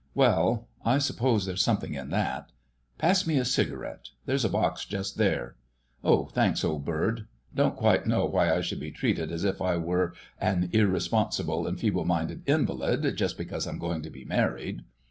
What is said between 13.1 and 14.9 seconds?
just because I'm going to be married."